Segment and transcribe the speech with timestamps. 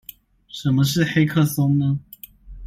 [0.47, 1.99] 什麼是黑客松呢？